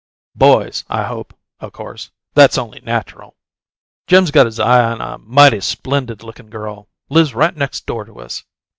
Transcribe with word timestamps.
Boys, 0.33 0.83
I 0.89 1.03
hope, 1.03 1.31
o' 1.59 1.69
course; 1.69 2.09
that's 2.33 2.57
only 2.57 2.79
natural. 2.81 3.35
Jim's 4.07 4.31
got 4.31 4.47
his 4.47 4.59
eye 4.59 4.83
on 4.83 4.99
a 4.99 5.19
mighty 5.19 5.61
splendid 5.61 6.23
lookin' 6.23 6.49
girl; 6.49 6.89
lives 7.09 7.35
right 7.35 7.55
next 7.55 7.85
door 7.85 8.03
to 8.05 8.19
us. 8.19 8.43